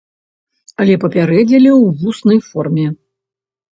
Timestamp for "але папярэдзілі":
0.83-1.69